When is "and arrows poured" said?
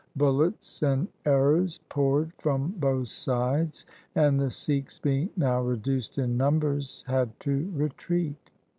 0.81-2.33